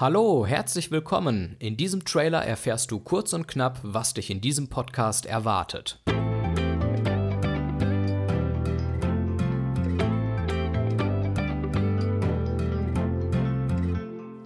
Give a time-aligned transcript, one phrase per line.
[0.00, 1.56] Hallo, herzlich willkommen.
[1.58, 6.00] In diesem Trailer erfährst du kurz und knapp, was dich in diesem Podcast erwartet.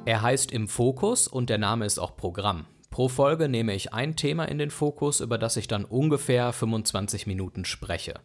[0.06, 2.64] Er heißt Im Fokus und der Name ist auch Programm.
[2.92, 7.26] Pro Folge nehme ich ein Thema in den Fokus, über das ich dann ungefähr 25
[7.26, 8.20] Minuten spreche.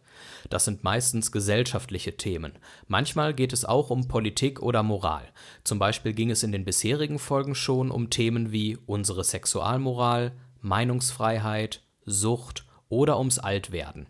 [0.50, 2.52] Das sind meistens gesellschaftliche Themen.
[2.86, 5.26] Manchmal geht es auch um Politik oder Moral.
[5.64, 11.82] Zum Beispiel ging es in den bisherigen Folgen schon um Themen wie unsere Sexualmoral, Meinungsfreiheit,
[12.04, 14.06] Sucht oder ums Altwerden.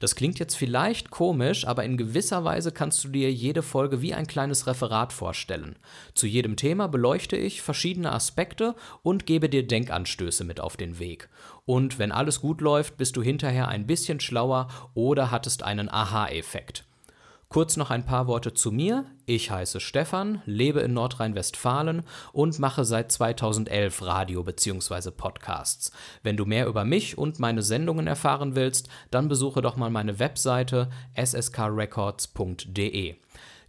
[0.00, 4.14] Das klingt jetzt vielleicht komisch, aber in gewisser Weise kannst du dir jede Folge wie
[4.14, 5.76] ein kleines Referat vorstellen.
[6.14, 11.28] Zu jedem Thema beleuchte ich verschiedene Aspekte und gebe dir Denkanstöße mit auf den Weg.
[11.66, 16.87] Und wenn alles gut läuft, bist du hinterher ein bisschen schlauer oder hattest einen Aha-Effekt.
[17.50, 19.06] Kurz noch ein paar Worte zu mir.
[19.24, 22.02] Ich heiße Stefan, lebe in Nordrhein-Westfalen
[22.32, 25.10] und mache seit 2011 Radio bzw.
[25.12, 25.90] Podcasts.
[26.22, 30.18] Wenn du mehr über mich und meine Sendungen erfahren willst, dann besuche doch mal meine
[30.18, 33.16] Webseite skrecords.de.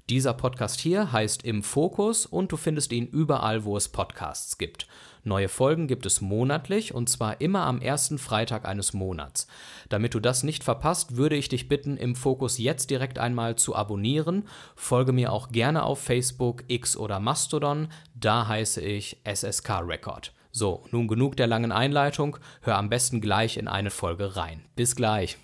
[0.10, 4.88] Dieser Podcast hier heißt Im Fokus und du findest ihn überall, wo es Podcasts gibt.
[5.24, 9.46] Neue Folgen gibt es monatlich und zwar immer am ersten Freitag eines Monats.
[9.88, 13.76] Damit du das nicht verpasst, würde ich dich bitten, Im Fokus jetzt direkt einmal zu
[13.76, 14.48] abonnieren.
[14.76, 17.90] Folge mir auch gerne auf Facebook, X oder Mastodon.
[18.16, 20.34] Da heiße ich SSK Record.
[20.50, 22.38] So, nun genug der langen Einleitung.
[22.62, 24.66] Hör am besten gleich in eine Folge rein.
[24.76, 25.38] Bis gleich.